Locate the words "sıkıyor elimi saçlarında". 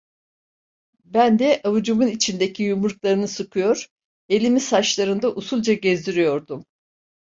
3.27-5.33